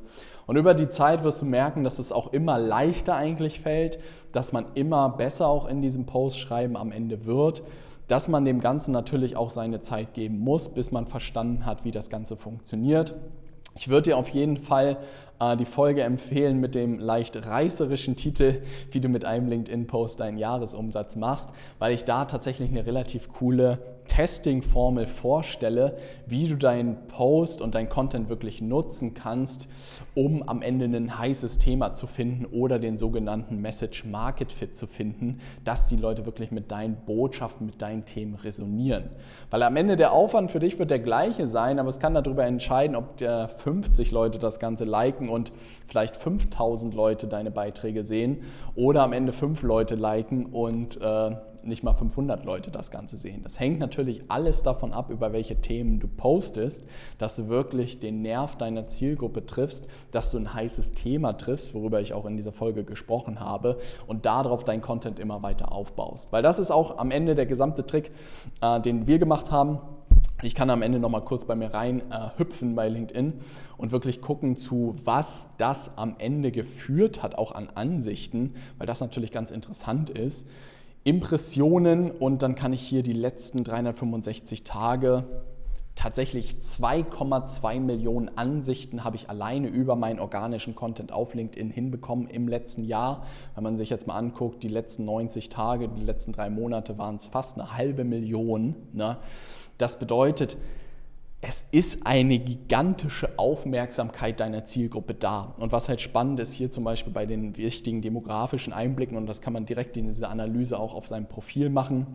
Und 0.46 0.56
über 0.56 0.74
die 0.74 0.90
Zeit 0.90 1.24
wirst 1.24 1.42
du 1.42 1.46
merken, 1.46 1.84
dass 1.84 2.00
es 2.00 2.12
auch 2.12 2.32
immer 2.32 2.60
leichter 2.60 3.16
eigentlich 3.16 3.60
fällt, 3.60 4.00
dass 4.34 4.52
man 4.52 4.66
immer 4.74 5.10
besser 5.10 5.48
auch 5.48 5.68
in 5.68 5.82
diesem 5.82 6.06
Post 6.06 6.40
schreiben 6.40 6.76
am 6.76 6.92
Ende 6.92 7.26
wird 7.26 7.64
dass 8.08 8.28
man 8.28 8.46
dem 8.46 8.60
Ganzen 8.60 8.92
natürlich 8.92 9.38
auch 9.38 9.50
seine 9.50 9.82
Zeit 9.82 10.14
geben 10.14 10.40
muss, 10.40 10.70
bis 10.70 10.92
man 10.92 11.08
verstanden 11.08 11.66
hat, 11.66 11.86
wie 11.86 11.92
das 11.92 12.10
Ganze 12.10 12.36
funktioniert. 12.36 13.14
Ich 13.76 13.88
würde 13.88 14.12
dir 14.12 14.18
auf 14.18 14.30
jeden 14.30 14.58
Fall 14.58 14.98
die 15.58 15.66
Folge 15.66 16.04
empfehlen 16.04 16.60
mit 16.60 16.76
dem 16.76 17.00
leicht 17.00 17.46
reißerischen 17.46 18.16
Titel, 18.16 18.62
wie 18.92 19.00
du 19.00 19.10
mit 19.10 19.26
einem 19.26 19.48
LinkedIn-Post 19.48 20.20
deinen 20.20 20.38
Jahresumsatz 20.38 21.16
machst, 21.16 21.50
weil 21.80 21.94
ich 21.94 22.04
da 22.04 22.26
tatsächlich 22.26 22.70
eine 22.70 22.86
relativ 22.86 23.32
coole 23.32 23.80
Testing-Formel 24.08 25.06
vorstelle, 25.06 25.98
wie 26.26 26.48
du 26.48 26.56
deinen 26.56 27.08
Post 27.08 27.62
und 27.62 27.76
dein 27.76 27.90
Content 27.90 28.30
wirklich 28.30 28.62
nutzen 28.62 29.14
kannst, 29.14 29.68
um 30.14 30.48
am 30.48 30.62
Ende 30.62 30.86
ein 30.86 31.18
heißes 31.18 31.58
Thema 31.58 31.94
zu 31.94 32.08
finden 32.08 32.46
oder 32.46 32.80
den 32.80 32.98
sogenannten 32.98 33.58
Message 33.62 34.06
Market 34.06 34.52
Fit 34.52 34.76
zu 34.78 34.88
finden, 34.88 35.40
dass 35.64 35.88
die 35.88 35.96
Leute 35.96 36.26
wirklich 36.26 36.52
mit 36.52 36.72
deinen 36.72 36.98
Botschaften, 37.06 37.66
mit 37.66 37.82
deinen 37.82 38.06
Themen 38.06 38.36
resonieren. 38.36 39.10
Weil 39.50 39.64
am 39.64 39.76
Ende 39.76 39.96
der 39.96 40.12
Aufwand 40.12 40.52
für 40.52 40.60
dich 40.60 40.78
wird 40.80 40.92
der 40.92 41.00
gleiche 41.00 41.48
sein, 41.48 41.80
aber 41.80 41.90
es 41.90 42.00
kann 42.00 42.14
darüber 42.14 42.46
entscheiden, 42.46 42.96
ob 42.96 43.18
der 43.18 43.48
50 43.48 44.12
Leute 44.12 44.40
das 44.40 44.60
Ganze 44.60 44.86
liken 44.86 45.30
und 45.34 45.52
vielleicht 45.88 46.16
5000 46.16 46.94
Leute 46.94 47.28
deine 47.28 47.52
Beiträge 47.52 48.04
sehen 48.04 48.44
oder 48.76 49.04
am 49.04 49.14
Ende 49.14 49.34
5 49.34 49.62
Leute 49.64 49.96
liken 49.96 50.46
und 50.46 51.00
äh, 51.02 51.36
nicht 51.66 51.84
mal 51.84 51.94
500 51.94 52.46
Leute 52.46 52.72
das 52.72 52.92
Ganze 52.92 53.18
sehen. 53.18 53.42
Das 53.44 53.60
hängt 53.60 53.80
natürlich 53.80 54.24
alles 54.28 54.64
davon 54.64 54.94
ab, 54.94 55.10
über 55.10 55.34
welche 55.34 55.62
Themen 55.62 56.00
du 56.00 56.08
postest, 56.08 56.86
dass 57.18 57.36
du 57.36 57.48
wirklich 57.48 58.00
den 58.00 58.22
Nerv 58.22 58.58
deiner 58.58 58.88
Zielgruppe 58.88 59.46
triffst, 59.46 59.88
dass 60.12 60.32
du 60.32 60.38
ein 60.38 60.54
heißes 60.54 60.94
Thema 60.94 61.34
triffst, 61.34 61.74
worüber 61.74 62.02
ich 62.02 62.14
auch 62.14 62.26
in 62.26 62.36
dieser 62.36 62.52
Folge 62.52 62.84
gesprochen 62.84 63.40
habe 63.40 63.78
und 64.08 64.26
darauf 64.26 64.64
dein 64.64 64.82
Content 64.82 65.20
immer 65.20 65.42
weiter 65.44 65.72
aufbaust. 65.72 66.32
Weil 66.32 66.44
das 66.44 66.60
ist 66.60 66.72
auch 66.72 66.98
am 66.98 67.12
Ende 67.12 67.36
der 67.36 67.46
gesamte 67.46 67.86
Trick, 67.86 68.12
äh, 68.62 68.80
den 68.82 69.08
wir 69.08 69.20
gemacht 69.20 69.52
haben. 69.52 69.80
Ich 70.44 70.56
kann 70.56 70.70
am 70.70 70.82
Ende 70.82 71.00
noch 71.00 71.10
mal 71.10 71.22
kurz 71.22 71.46
bei 71.46 71.56
mir 71.56 71.74
rein 71.74 72.02
äh, 72.12 72.38
hüpfen 72.38 72.76
bei 72.76 72.90
LinkedIn 72.90 73.34
und 73.78 73.92
wirklich 73.94 74.20
gucken, 74.20 74.58
zu 74.58 74.94
was 75.06 75.48
das 75.58 75.98
am 75.98 76.16
Ende 76.20 76.52
geführt 76.52 77.24
hat, 77.24 77.36
auch 77.36 77.54
an 77.54 77.70
Ansichten, 77.76 78.56
weil 78.78 78.86
das 78.86 79.00
natürlich 79.00 79.32
ganz 79.32 79.52
interessant 79.52 80.10
ist. 80.10 80.50
Impressionen 81.06 82.12
und 82.12 82.42
dann 82.42 82.56
kann 82.56 82.74
ich 82.74 82.82
hier 82.82 83.04
die 83.04 83.14
letzten 83.14 83.64
365 83.64 84.66
Tage 84.66 85.24
tatsächlich 85.96 86.56
2,2 86.56 87.80
Millionen 87.80 88.30
Ansichten 88.38 89.04
habe 89.04 89.16
ich 89.16 89.30
alleine 89.30 89.68
über 89.68 89.96
meinen 89.96 90.20
organischen 90.20 90.76
Content 90.76 91.12
auf 91.12 91.36
LinkedIn 91.36 91.70
hinbekommen 91.70 92.28
im 92.28 92.48
letzten 92.48 92.84
Jahr. 92.84 93.26
Wenn 93.56 93.64
man 93.64 93.78
sich 93.78 93.90
jetzt 93.90 94.08
mal 94.08 94.16
anguckt, 94.16 94.64
die 94.64 94.70
letzten 94.70 95.06
90 95.06 95.50
Tage, 95.50 95.88
die 95.90 96.04
letzten 96.04 96.32
drei 96.32 96.50
Monate 96.50 96.98
waren 96.98 97.18
es 97.18 97.28
fast 97.28 97.60
eine 97.60 97.78
halbe 97.78 98.04
Million. 98.04 98.76
Ne? 98.92 99.18
Das 99.78 100.00
bedeutet, 100.00 100.58
es 101.46 101.66
ist 101.72 102.08
eine 102.08 102.40
gigantische 102.40 103.38
Aufmerksamkeit 103.38 104.40
deiner 104.40 104.64
Zielgruppe 104.64 105.14
da. 105.14 105.54
Und 105.58 105.74
was 105.74 105.90
halt 105.90 106.00
spannend 106.00 106.40
ist 106.40 106.54
hier 106.54 106.72
zum 106.72 106.86
Beispiel 106.86 107.12
bei 107.12 107.26
den 107.26 107.58
wichtigen 107.58 108.02
demografischen 108.02 108.72
Einblicken, 108.72 109.18
und 109.18 109.26
das 109.26 109.42
kann 109.42 109.52
man 109.52 109.66
direkt 109.66 109.98
in 109.98 110.08
dieser 110.08 110.30
Analyse 110.30 110.80
auch 110.80 110.94
auf 110.94 111.08
seinem 111.08 111.28
Profil 111.28 111.70
machen, 111.70 112.08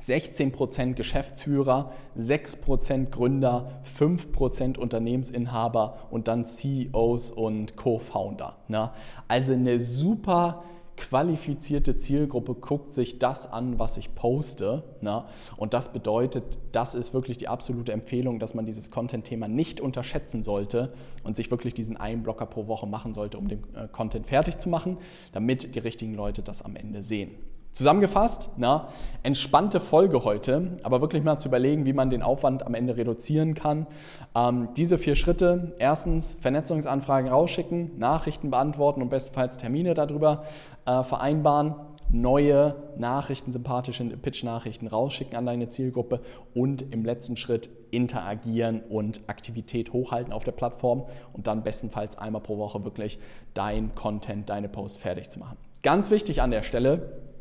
16% 0.00 0.94
Geschäftsführer, 0.94 1.92
6% 2.18 3.10
Gründer, 3.10 3.82
5% 3.98 4.78
Unternehmensinhaber 4.78 5.98
und 6.10 6.28
dann 6.28 6.44
CEOs 6.44 7.30
und 7.30 7.76
Co-Founder. 7.76 8.56
Ne? 8.68 8.90
Also 9.28 9.52
eine 9.52 9.78
super 9.78 10.64
qualifizierte 10.96 11.96
Zielgruppe 11.96 12.54
guckt 12.54 12.92
sich 12.92 13.18
das 13.18 13.50
an, 13.52 13.78
was 13.78 13.96
ich 13.96 14.14
poste. 14.14 14.84
Ne? 15.00 15.24
Und 15.56 15.74
das 15.74 15.92
bedeutet, 15.92 16.44
das 16.72 16.94
ist 16.94 17.14
wirklich 17.14 17.36
die 17.38 17.48
absolute 17.48 17.92
Empfehlung, 17.92 18.38
dass 18.38 18.54
man 18.54 18.66
dieses 18.66 18.90
Content-Thema 18.90 19.48
nicht 19.48 19.80
unterschätzen 19.80 20.42
sollte 20.42 20.92
und 21.22 21.36
sich 21.36 21.50
wirklich 21.50 21.74
diesen 21.74 21.96
einen 21.96 22.22
Blocker 22.22 22.46
pro 22.46 22.66
Woche 22.66 22.86
machen 22.86 23.14
sollte, 23.14 23.38
um 23.38 23.48
den 23.48 23.62
äh, 23.74 23.88
Content 23.88 24.26
fertig 24.26 24.58
zu 24.58 24.68
machen, 24.68 24.98
damit 25.32 25.74
die 25.74 25.80
richtigen 25.80 26.14
Leute 26.14 26.42
das 26.42 26.62
am 26.62 26.76
Ende 26.76 27.02
sehen. 27.02 27.32
Zusammengefasst, 27.74 28.50
na, 28.56 28.86
entspannte 29.24 29.80
Folge 29.80 30.22
heute, 30.22 30.76
aber 30.84 31.00
wirklich 31.00 31.24
mal 31.24 31.38
zu 31.38 31.48
überlegen, 31.48 31.84
wie 31.86 31.92
man 31.92 32.08
den 32.08 32.22
Aufwand 32.22 32.64
am 32.64 32.74
Ende 32.74 32.96
reduzieren 32.96 33.54
kann. 33.54 33.88
Ähm, 34.36 34.68
diese 34.76 34.96
vier 34.96 35.16
Schritte, 35.16 35.74
erstens 35.80 36.36
Vernetzungsanfragen 36.40 37.28
rausschicken, 37.28 37.98
Nachrichten 37.98 38.52
beantworten 38.52 39.02
und 39.02 39.08
bestenfalls 39.08 39.56
Termine 39.56 39.94
darüber 39.94 40.42
äh, 40.86 41.02
vereinbaren, 41.02 41.74
neue 42.12 42.76
Nachrichten, 42.96 43.50
sympathische 43.50 44.04
Pitch-Nachrichten 44.04 44.86
rausschicken 44.86 45.36
an 45.36 45.46
deine 45.46 45.68
Zielgruppe 45.68 46.20
und 46.54 46.92
im 46.92 47.04
letzten 47.04 47.36
Schritt 47.36 47.70
interagieren 47.90 48.82
und 48.88 49.22
Aktivität 49.26 49.92
hochhalten 49.92 50.32
auf 50.32 50.44
der 50.44 50.52
Plattform 50.52 51.06
und 51.32 51.48
dann 51.48 51.64
bestenfalls 51.64 52.16
einmal 52.18 52.40
pro 52.40 52.56
Woche 52.56 52.84
wirklich 52.84 53.18
dein 53.52 53.96
Content, 53.96 54.48
deine 54.48 54.68
Posts 54.68 54.98
fertig 54.98 55.28
zu 55.28 55.40
machen. 55.40 55.56
Ganz 55.82 56.12
wichtig 56.12 56.40
an 56.40 56.52
der 56.52 56.62
Stelle, 56.62 57.33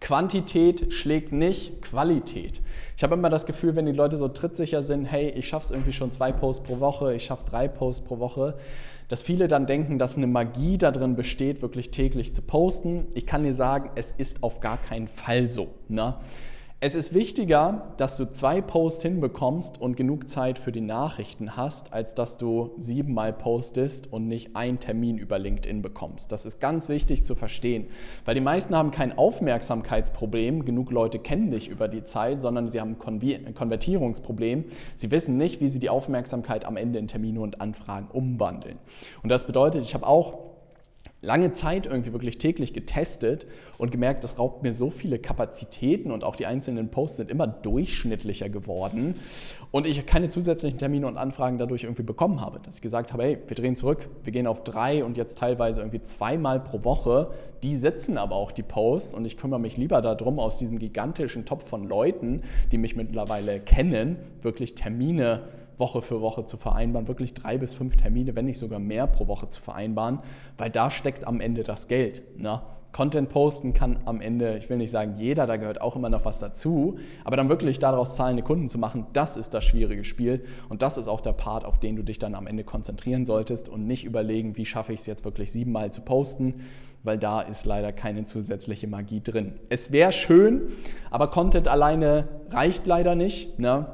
Quantität 0.00 0.92
schlägt 0.92 1.32
nicht 1.32 1.82
Qualität. 1.82 2.60
Ich 2.96 3.02
habe 3.02 3.14
immer 3.14 3.28
das 3.28 3.46
Gefühl, 3.46 3.76
wenn 3.76 3.86
die 3.86 3.92
Leute 3.92 4.16
so 4.16 4.28
trittsicher 4.28 4.82
sind, 4.82 5.04
hey, 5.04 5.30
ich 5.30 5.48
schaffe 5.48 5.64
es 5.66 5.70
irgendwie 5.70 5.92
schon 5.92 6.10
zwei 6.10 6.32
Posts 6.32 6.64
pro 6.64 6.80
Woche, 6.80 7.14
ich 7.14 7.24
schaffe 7.24 7.44
drei 7.48 7.68
Posts 7.68 8.04
pro 8.04 8.18
Woche, 8.18 8.56
dass 9.08 9.22
viele 9.22 9.48
dann 9.48 9.66
denken, 9.66 9.98
dass 9.98 10.16
eine 10.16 10.26
Magie 10.26 10.78
darin 10.78 11.16
besteht, 11.16 11.62
wirklich 11.62 11.90
täglich 11.90 12.32
zu 12.32 12.42
posten. 12.42 13.06
Ich 13.14 13.26
kann 13.26 13.42
dir 13.42 13.54
sagen, 13.54 13.90
es 13.96 14.12
ist 14.12 14.42
auf 14.42 14.60
gar 14.60 14.78
keinen 14.78 15.08
Fall 15.08 15.50
so. 15.50 15.68
Ne? 15.88 16.14
Es 16.82 16.94
ist 16.94 17.12
wichtiger, 17.12 17.92
dass 17.98 18.16
du 18.16 18.24
zwei 18.30 18.62
Posts 18.62 19.02
hinbekommst 19.02 19.78
und 19.78 19.98
genug 19.98 20.30
Zeit 20.30 20.58
für 20.58 20.72
die 20.72 20.80
Nachrichten 20.80 21.54
hast, 21.54 21.92
als 21.92 22.14
dass 22.14 22.38
du 22.38 22.70
siebenmal 22.78 23.34
postest 23.34 24.10
und 24.10 24.26
nicht 24.28 24.56
einen 24.56 24.80
Termin 24.80 25.18
über 25.18 25.38
LinkedIn 25.38 25.82
bekommst. 25.82 26.32
Das 26.32 26.46
ist 26.46 26.58
ganz 26.58 26.88
wichtig 26.88 27.22
zu 27.22 27.34
verstehen, 27.34 27.88
weil 28.24 28.34
die 28.34 28.40
meisten 28.40 28.74
haben 28.74 28.92
kein 28.92 29.18
Aufmerksamkeitsproblem, 29.18 30.64
genug 30.64 30.90
Leute 30.90 31.18
kennen 31.18 31.50
dich 31.50 31.68
über 31.68 31.86
die 31.86 32.02
Zeit, 32.02 32.40
sondern 32.40 32.66
sie 32.66 32.80
haben 32.80 32.96
ein 32.98 33.54
Konvertierungsproblem. 33.54 34.64
Sie 34.96 35.10
wissen 35.10 35.36
nicht, 35.36 35.60
wie 35.60 35.68
sie 35.68 35.80
die 35.80 35.90
Aufmerksamkeit 35.90 36.64
am 36.64 36.78
Ende 36.78 36.98
in 36.98 37.08
Termine 37.08 37.42
und 37.42 37.60
Anfragen 37.60 38.08
umwandeln. 38.10 38.78
Und 39.22 39.28
das 39.28 39.46
bedeutet, 39.46 39.82
ich 39.82 39.92
habe 39.92 40.06
auch 40.06 40.49
lange 41.22 41.50
Zeit 41.52 41.86
irgendwie 41.86 42.12
wirklich 42.12 42.38
täglich 42.38 42.72
getestet 42.72 43.46
und 43.76 43.90
gemerkt, 43.90 44.24
das 44.24 44.38
raubt 44.38 44.62
mir 44.62 44.72
so 44.72 44.90
viele 44.90 45.18
Kapazitäten 45.18 46.10
und 46.10 46.24
auch 46.24 46.34
die 46.34 46.46
einzelnen 46.46 46.90
Posts 46.90 47.16
sind 47.18 47.30
immer 47.30 47.46
durchschnittlicher 47.46 48.48
geworden 48.48 49.14
und 49.70 49.86
ich 49.86 50.04
keine 50.06 50.30
zusätzlichen 50.30 50.78
Termine 50.78 51.06
und 51.06 51.18
Anfragen 51.18 51.58
dadurch 51.58 51.84
irgendwie 51.84 52.02
bekommen 52.02 52.40
habe. 52.40 52.60
Dass 52.60 52.76
ich 52.76 52.82
gesagt 52.82 53.12
habe, 53.12 53.24
hey, 53.24 53.38
wir 53.46 53.54
drehen 53.54 53.76
zurück, 53.76 54.08
wir 54.24 54.32
gehen 54.32 54.46
auf 54.46 54.64
drei 54.64 55.04
und 55.04 55.16
jetzt 55.16 55.38
teilweise 55.38 55.80
irgendwie 55.80 56.00
zweimal 56.00 56.60
pro 56.60 56.84
Woche. 56.84 57.32
Die 57.62 57.76
setzen 57.76 58.16
aber 58.16 58.36
auch 58.36 58.52
die 58.52 58.62
Posts 58.62 59.12
und 59.12 59.26
ich 59.26 59.36
kümmere 59.36 59.60
mich 59.60 59.76
lieber 59.76 60.00
darum, 60.00 60.38
aus 60.38 60.56
diesem 60.56 60.78
gigantischen 60.78 61.44
Topf 61.44 61.68
von 61.68 61.86
Leuten, 61.86 62.42
die 62.72 62.78
mich 62.78 62.96
mittlerweile 62.96 63.60
kennen, 63.60 64.16
wirklich 64.40 64.74
Termine 64.74 65.42
Woche 65.80 66.02
für 66.02 66.20
Woche 66.20 66.44
zu 66.44 66.56
vereinbaren, 66.56 67.08
wirklich 67.08 67.34
drei 67.34 67.58
bis 67.58 67.74
fünf 67.74 67.96
Termine, 67.96 68.36
wenn 68.36 68.44
nicht 68.44 68.58
sogar 68.58 68.78
mehr 68.78 69.06
pro 69.06 69.26
Woche 69.26 69.48
zu 69.48 69.60
vereinbaren, 69.60 70.20
weil 70.58 70.70
da 70.70 70.90
steckt 70.90 71.26
am 71.26 71.40
Ende 71.40 71.64
das 71.64 71.88
Geld. 71.88 72.22
Ne? 72.38 72.60
Content 72.92 73.28
posten 73.28 73.72
kann 73.72 73.98
am 74.04 74.20
Ende, 74.20 74.58
ich 74.58 74.68
will 74.68 74.76
nicht 74.76 74.90
sagen 74.90 75.14
jeder, 75.16 75.46
da 75.46 75.56
gehört 75.56 75.80
auch 75.80 75.94
immer 75.94 76.10
noch 76.10 76.24
was 76.24 76.40
dazu, 76.40 76.98
aber 77.24 77.36
dann 77.36 77.48
wirklich 77.48 77.78
daraus 77.78 78.16
zahlende 78.16 78.42
Kunden 78.42 78.68
zu 78.68 78.78
machen, 78.78 79.06
das 79.12 79.36
ist 79.36 79.54
das 79.54 79.64
schwierige 79.64 80.04
Spiel 80.04 80.44
und 80.68 80.82
das 80.82 80.98
ist 80.98 81.06
auch 81.06 81.20
der 81.20 81.32
Part, 81.32 81.64
auf 81.64 81.78
den 81.78 81.96
du 81.96 82.02
dich 82.02 82.18
dann 82.18 82.34
am 82.34 82.46
Ende 82.46 82.64
konzentrieren 82.64 83.26
solltest 83.26 83.68
und 83.68 83.86
nicht 83.86 84.04
überlegen, 84.04 84.56
wie 84.56 84.66
schaffe 84.66 84.92
ich 84.92 85.00
es 85.00 85.06
jetzt 85.06 85.24
wirklich 85.24 85.52
siebenmal 85.52 85.92
zu 85.92 86.02
posten, 86.02 86.62
weil 87.02 87.16
da 87.16 87.40
ist 87.40 87.64
leider 87.64 87.92
keine 87.92 88.24
zusätzliche 88.24 88.88
Magie 88.88 89.22
drin. 89.22 89.54
Es 89.68 89.92
wäre 89.92 90.12
schön, 90.12 90.68
aber 91.10 91.28
Content 91.28 91.68
alleine 91.68 92.28
reicht 92.50 92.86
leider 92.86 93.14
nicht. 93.14 93.58
Ne? 93.58 93.86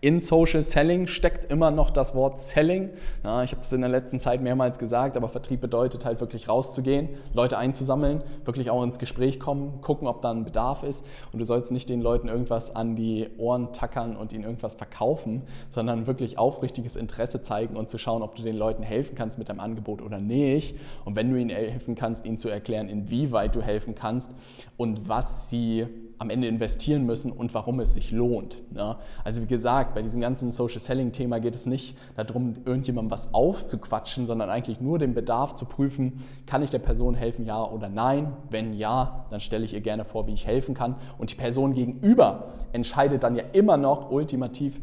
In 0.00 0.20
Social 0.20 0.62
Selling 0.62 1.08
steckt 1.08 1.50
immer 1.50 1.72
noch 1.72 1.90
das 1.90 2.14
Wort 2.14 2.40
Selling. 2.40 2.90
Ja, 3.24 3.42
ich 3.42 3.50
habe 3.50 3.62
es 3.62 3.72
in 3.72 3.80
der 3.80 3.90
letzten 3.90 4.20
Zeit 4.20 4.40
mehrmals 4.40 4.78
gesagt, 4.78 5.16
aber 5.16 5.28
Vertrieb 5.28 5.60
bedeutet 5.60 6.04
halt 6.04 6.20
wirklich 6.20 6.48
rauszugehen, 6.48 7.08
Leute 7.34 7.58
einzusammeln, 7.58 8.22
wirklich 8.44 8.70
auch 8.70 8.84
ins 8.84 9.00
Gespräch 9.00 9.40
kommen, 9.40 9.80
gucken, 9.80 10.06
ob 10.06 10.22
da 10.22 10.30
ein 10.30 10.44
Bedarf 10.44 10.84
ist. 10.84 11.04
Und 11.32 11.40
du 11.40 11.44
sollst 11.44 11.72
nicht 11.72 11.88
den 11.88 12.00
Leuten 12.00 12.28
irgendwas 12.28 12.76
an 12.76 12.94
die 12.94 13.28
Ohren 13.38 13.72
tackern 13.72 14.14
und 14.14 14.32
ihnen 14.32 14.44
irgendwas 14.44 14.76
verkaufen, 14.76 15.42
sondern 15.68 16.06
wirklich 16.06 16.38
aufrichtiges 16.38 16.94
Interesse 16.94 17.42
zeigen 17.42 17.76
und 17.76 17.90
zu 17.90 17.98
schauen, 17.98 18.22
ob 18.22 18.36
du 18.36 18.42
den 18.42 18.56
Leuten 18.56 18.84
helfen 18.84 19.16
kannst 19.16 19.36
mit 19.36 19.48
deinem 19.48 19.60
Angebot 19.60 20.00
oder 20.00 20.20
nicht. 20.20 20.78
Und 21.06 21.16
wenn 21.16 21.28
du 21.28 21.36
ihnen 21.36 21.50
helfen 21.50 21.96
kannst, 21.96 22.24
ihnen 22.24 22.38
zu 22.38 22.48
erklären, 22.48 22.88
inwieweit 22.88 23.56
du 23.56 23.62
helfen 23.62 23.96
kannst 23.96 24.32
und 24.76 25.08
was 25.08 25.50
sie 25.50 25.86
am 26.18 26.30
Ende 26.30 26.48
investieren 26.48 27.06
müssen 27.06 27.30
und 27.30 27.54
warum 27.54 27.80
es 27.80 27.94
sich 27.94 28.10
lohnt. 28.10 28.62
Ne? 28.72 28.96
Also 29.24 29.42
wie 29.42 29.46
gesagt, 29.46 29.94
bei 29.94 30.02
diesem 30.02 30.20
ganzen 30.20 30.50
Social 30.50 30.80
Selling 30.80 31.12
Thema 31.12 31.38
geht 31.38 31.54
es 31.54 31.66
nicht 31.66 31.96
darum, 32.16 32.54
irgendjemandem 32.64 33.10
was 33.10 33.32
aufzuquatschen, 33.32 34.26
sondern 34.26 34.50
eigentlich 34.50 34.80
nur 34.80 34.98
den 34.98 35.14
Bedarf 35.14 35.54
zu 35.54 35.64
prüfen, 35.64 36.24
kann 36.46 36.62
ich 36.62 36.70
der 36.70 36.80
Person 36.80 37.14
helfen, 37.14 37.44
ja 37.44 37.62
oder 37.64 37.88
nein? 37.88 38.32
Wenn 38.50 38.74
ja, 38.74 39.26
dann 39.30 39.40
stelle 39.40 39.64
ich 39.64 39.74
ihr 39.74 39.80
gerne 39.80 40.04
vor, 40.04 40.26
wie 40.26 40.32
ich 40.32 40.46
helfen 40.46 40.74
kann. 40.74 40.96
Und 41.18 41.30
die 41.30 41.36
Person 41.36 41.72
gegenüber 41.72 42.54
entscheidet 42.72 43.22
dann 43.22 43.36
ja 43.36 43.44
immer 43.52 43.76
noch 43.76 44.10
ultimativ, 44.10 44.80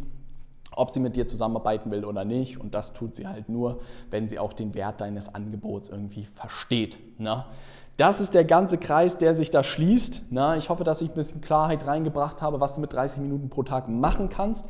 ob 0.71 0.91
sie 0.91 0.99
mit 0.99 1.15
dir 1.15 1.27
zusammenarbeiten 1.27 1.91
will 1.91 2.05
oder 2.05 2.25
nicht. 2.25 2.59
Und 2.59 2.75
das 2.75 2.93
tut 2.93 3.15
sie 3.15 3.27
halt 3.27 3.49
nur, 3.49 3.81
wenn 4.11 4.27
sie 4.27 4.39
auch 4.39 4.53
den 4.53 4.73
Wert 4.73 5.01
deines 5.01 5.33
Angebots 5.33 5.89
irgendwie 5.89 6.25
versteht. 6.25 6.99
Ne? 7.17 7.45
Das 7.97 8.19
ist 8.19 8.33
der 8.33 8.43
ganze 8.43 8.77
Kreis, 8.77 9.17
der 9.17 9.35
sich 9.35 9.51
da 9.51 9.63
schließt. 9.63 10.23
Na, 10.29 10.57
ich 10.57 10.69
hoffe, 10.69 10.83
dass 10.83 11.01
ich 11.01 11.09
ein 11.09 11.15
bisschen 11.15 11.39
Klarheit 11.39 11.87
reingebracht 11.87 12.41
habe, 12.41 12.59
was 12.59 12.75
du 12.75 12.81
mit 12.81 12.91
30 12.91 13.21
Minuten 13.21 13.49
pro 13.49 13.63
Tag 13.63 13.87
machen 13.87 14.29
kannst. 14.29 14.67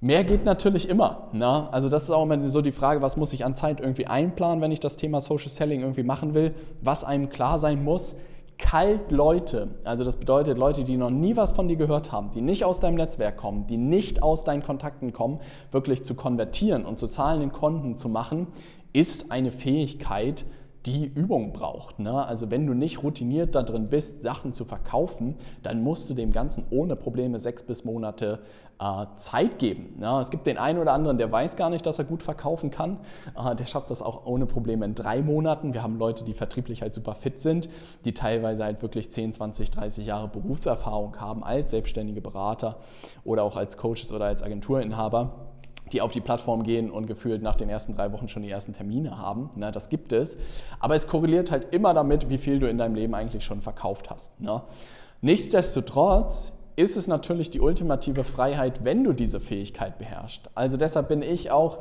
Mehr 0.00 0.24
geht 0.24 0.44
natürlich 0.44 0.88
immer. 0.88 1.28
Na? 1.32 1.68
Also 1.70 1.88
das 1.88 2.04
ist 2.04 2.10
auch 2.10 2.22
immer 2.22 2.40
so 2.46 2.60
die 2.60 2.72
Frage, 2.72 3.02
was 3.02 3.16
muss 3.16 3.32
ich 3.32 3.44
an 3.44 3.54
Zeit 3.54 3.80
irgendwie 3.80 4.06
einplanen, 4.06 4.60
wenn 4.60 4.72
ich 4.72 4.80
das 4.80 4.96
Thema 4.96 5.20
Social 5.20 5.48
Selling 5.48 5.82
irgendwie 5.82 6.02
machen 6.02 6.34
will. 6.34 6.54
Was 6.82 7.04
einem 7.04 7.28
klar 7.28 7.58
sein 7.58 7.82
muss, 7.82 8.16
kalt 8.58 9.12
Leute, 9.12 9.68
also 9.84 10.04
das 10.04 10.16
bedeutet 10.16 10.58
Leute, 10.58 10.82
die 10.82 10.96
noch 10.96 11.10
nie 11.10 11.36
was 11.36 11.52
von 11.52 11.68
dir 11.68 11.76
gehört 11.76 12.10
haben, 12.10 12.32
die 12.32 12.40
nicht 12.40 12.64
aus 12.64 12.80
deinem 12.80 12.96
Netzwerk 12.96 13.36
kommen, 13.36 13.66
die 13.68 13.78
nicht 13.78 14.22
aus 14.22 14.42
deinen 14.42 14.64
Kontakten 14.64 15.12
kommen, 15.12 15.40
wirklich 15.70 16.04
zu 16.04 16.14
konvertieren 16.14 16.84
und 16.84 16.98
zu 16.98 17.06
zahlenden 17.06 17.52
Konten 17.52 17.96
zu 17.96 18.08
machen, 18.08 18.48
ist 18.92 19.30
eine 19.30 19.52
Fähigkeit, 19.52 20.44
die 20.88 21.04
Übung 21.04 21.52
braucht. 21.52 21.98
Ne? 21.98 22.26
Also 22.26 22.50
wenn 22.50 22.66
du 22.66 22.72
nicht 22.72 23.02
routiniert 23.02 23.54
da 23.54 23.62
drin 23.62 23.88
bist, 23.88 24.22
Sachen 24.22 24.52
zu 24.54 24.64
verkaufen, 24.64 25.36
dann 25.62 25.82
musst 25.82 26.08
du 26.08 26.14
dem 26.14 26.32
Ganzen 26.32 26.64
ohne 26.70 26.96
Probleme 26.96 27.38
sechs 27.38 27.62
bis 27.62 27.84
Monate 27.84 28.40
äh, 28.80 29.04
Zeit 29.16 29.58
geben. 29.58 29.96
Ne? 29.98 30.18
Es 30.18 30.30
gibt 30.30 30.46
den 30.46 30.56
einen 30.56 30.78
oder 30.78 30.92
anderen, 30.94 31.18
der 31.18 31.30
weiß 31.30 31.56
gar 31.56 31.68
nicht, 31.68 31.84
dass 31.84 31.98
er 31.98 32.04
gut 32.06 32.22
verkaufen 32.22 32.70
kann. 32.70 32.98
Äh, 33.36 33.54
der 33.54 33.66
schafft 33.66 33.90
das 33.90 34.00
auch 34.00 34.24
ohne 34.24 34.46
Probleme 34.46 34.86
in 34.86 34.94
drei 34.94 35.20
Monaten. 35.20 35.74
Wir 35.74 35.82
haben 35.82 35.98
Leute, 35.98 36.24
die 36.24 36.32
vertrieblich 36.32 36.80
halt 36.80 36.94
super 36.94 37.14
fit 37.14 37.42
sind, 37.42 37.68
die 38.06 38.14
teilweise 38.14 38.64
halt 38.64 38.80
wirklich 38.80 39.12
10, 39.12 39.32
20, 39.34 39.70
30 39.70 40.06
Jahre 40.06 40.28
Berufserfahrung 40.28 41.20
haben 41.20 41.44
als 41.44 41.70
selbstständige 41.70 42.22
Berater 42.22 42.78
oder 43.24 43.42
auch 43.42 43.56
als 43.56 43.76
Coaches 43.76 44.10
oder 44.12 44.24
als 44.24 44.42
Agenturinhaber 44.42 45.47
die 45.92 46.00
auf 46.00 46.12
die 46.12 46.20
Plattform 46.20 46.62
gehen 46.62 46.90
und 46.90 47.06
gefühlt 47.06 47.42
nach 47.42 47.56
den 47.56 47.68
ersten 47.68 47.94
drei 47.94 48.12
Wochen 48.12 48.28
schon 48.28 48.42
die 48.42 48.50
ersten 48.50 48.74
Termine 48.74 49.18
haben. 49.18 49.50
Ne, 49.56 49.72
das 49.72 49.88
gibt 49.88 50.12
es. 50.12 50.36
Aber 50.80 50.94
es 50.94 51.06
korreliert 51.06 51.50
halt 51.50 51.72
immer 51.72 51.94
damit, 51.94 52.28
wie 52.28 52.38
viel 52.38 52.58
du 52.58 52.68
in 52.68 52.78
deinem 52.78 52.94
Leben 52.94 53.14
eigentlich 53.14 53.44
schon 53.44 53.60
verkauft 53.60 54.10
hast. 54.10 54.40
Ne? 54.40 54.62
Nichtsdestotrotz 55.20 56.52
ist 56.76 56.96
es 56.96 57.08
natürlich 57.08 57.50
die 57.50 57.60
ultimative 57.60 58.22
Freiheit, 58.22 58.84
wenn 58.84 59.02
du 59.02 59.12
diese 59.12 59.40
Fähigkeit 59.40 59.98
beherrschst. 59.98 60.50
Also 60.54 60.76
deshalb 60.76 61.08
bin 61.08 61.22
ich 61.22 61.50
auch 61.50 61.78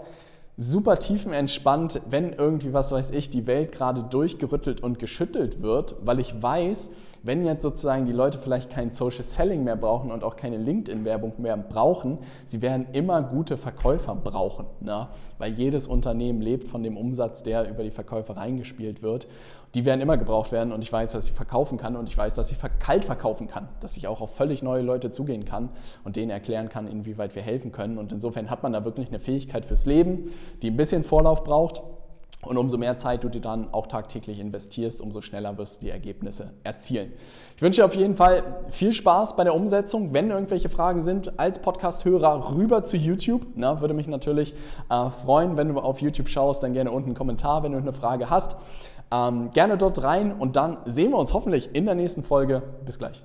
super 0.58 0.98
tiefenentspannt, 0.98 2.02
wenn 2.10 2.34
irgendwie, 2.34 2.74
was 2.74 2.92
weiß 2.92 3.12
ich, 3.12 3.30
die 3.30 3.46
Welt 3.46 3.72
gerade 3.72 4.02
durchgerüttelt 4.04 4.82
und 4.82 4.98
geschüttelt 4.98 5.62
wird, 5.62 5.96
weil 6.04 6.20
ich 6.20 6.42
weiß, 6.42 6.90
wenn 7.22 7.46
jetzt 7.46 7.62
sozusagen 7.62 8.06
die 8.06 8.12
Leute 8.12 8.40
vielleicht 8.40 8.72
kein 8.72 8.92
Social 8.92 9.24
Selling 9.24 9.64
mehr 9.64 9.76
brauchen 9.76 10.12
und 10.12 10.24
auch 10.24 10.36
keine 10.36 10.58
LinkedIn-Werbung 10.58 11.34
mehr 11.38 11.58
brauchen, 11.58 12.20
sie 12.46 12.62
werden 12.62 12.88
immer 12.94 13.22
gute 13.22 13.58
Verkäufer 13.58 14.16
brauchen, 14.16 14.66
ne? 14.80 15.10
weil 15.38 15.54
jedes 15.54 15.88
Unternehmen 15.88 16.42
lebt 16.42 16.68
von 16.68 16.82
dem 16.82 16.98
Umsatz, 16.98 17.44
der 17.44 17.70
über 17.70 17.84
die 17.84 17.92
Verkäufer 17.92 18.38
reingespielt 18.38 19.04
wird. 19.04 19.28
Die 19.76 19.86
werden 19.86 20.02
immer 20.02 20.18
gebraucht 20.18 20.52
werden 20.52 20.72
und 20.72 20.82
ich 20.82 20.92
weiß, 20.92 21.12
dass 21.12 21.28
ich 21.28 21.34
verkaufen 21.34 21.78
kann 21.78 21.96
und 21.96 22.08
ich 22.08 22.18
weiß, 22.18 22.36
dass 22.36 22.52
ich 22.52 22.58
kalt 22.80 23.06
verkaufen 23.06 23.48
kann, 23.48 23.70
dass 23.80 23.98
ich 23.98 24.08
auch 24.08 24.22
auf 24.22 24.36
völlig 24.36 24.64
neue 24.64 24.82
Leute 24.82 25.12
zugehen 25.12 25.46
kann 25.46 25.70
und 26.04 26.16
denen 26.16 26.32
erklären 26.32 26.70
kann, 26.70 26.88
inwieweit 26.88 27.36
wir 27.36 27.42
helfen 27.42 27.72
können. 27.72 27.98
Und 27.98 28.12
insofern 28.12 28.50
hat 28.50 28.64
man 28.64 28.74
da 28.74 28.86
wirklich 28.86 29.10
eine 29.10 29.20
Fähigkeit 29.20 29.66
fürs 29.66 29.86
Leben, 29.86 30.32
die 30.62 30.72
ein 30.72 30.78
bisschen 30.78 31.04
Vorlauf 31.04 31.44
braucht 31.44 31.82
und 32.48 32.58
umso 32.58 32.78
mehr 32.78 32.98
Zeit 32.98 33.24
du 33.24 33.30
dir 33.30 33.42
dann 33.42 33.74
auch 33.74 33.88
tagtäglich 33.88 34.40
investierst, 34.40 35.02
umso 35.02 35.22
schneller 35.22 35.58
wirst 35.58 35.78
du 35.78 35.86
die 35.86 35.90
Ergebnisse 35.90 36.54
erzielen. 36.64 37.12
Ich 37.56 37.62
wünsche 37.62 37.82
dir 37.82 37.86
auf 37.86 37.96
jeden 37.96 38.16
Fall 38.16 38.64
viel 38.70 38.94
Spaß 38.94 39.36
bei 39.36 39.44
der 39.44 39.56
Umsetzung. 39.56 40.14
Wenn 40.14 40.30
irgendwelche 40.30 40.70
Fragen 40.70 41.02
sind, 41.02 41.40
als 41.40 41.60
Podcast-Hörer 41.60 42.54
rüber 42.56 42.84
zu 42.84 42.96
YouTube. 42.96 43.48
Na, 43.56 43.82
würde 43.82 43.96
mich 43.96 44.08
natürlich 44.08 44.54
äh, 44.90 45.10
freuen, 45.10 45.58
wenn 45.58 45.70
du 45.70 45.80
auf 45.80 46.00
YouTube 46.00 46.30
schaust, 46.30 46.62
dann 46.62 46.74
gerne 46.74 46.92
unten 46.92 47.10
einen 47.10 47.16
Kommentar, 47.16 47.64
wenn 47.64 47.72
du 47.72 47.80
eine 47.80 47.94
Frage 47.94 48.30
hast. 48.30 48.56
Ähm, 49.12 49.52
gerne 49.52 49.78
dort 49.78 50.04
rein 50.04 50.34
und 50.34 50.56
dann 50.56 50.78
sehen 50.86 51.12
wir 51.12 51.18
uns 51.18 51.34
hoffentlich 51.34 51.74
in 51.74 51.86
der 51.86 51.96
nächsten 51.96 52.24
Folge. 52.24 52.62
Bis 52.86 53.00
gleich. 53.00 53.24